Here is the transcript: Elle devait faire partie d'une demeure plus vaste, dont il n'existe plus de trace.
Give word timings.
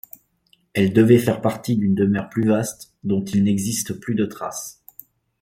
Elle 0.73 0.93
devait 0.93 1.19
faire 1.19 1.41
partie 1.41 1.77
d'une 1.77 1.93
demeure 1.93 2.27
plus 2.27 2.47
vaste, 2.47 2.95
dont 3.03 3.23
il 3.23 3.43
n'existe 3.43 3.93
plus 3.99 4.15
de 4.15 4.25
trace. 4.25 4.83